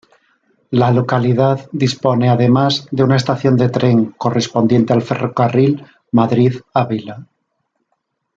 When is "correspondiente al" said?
4.17-5.03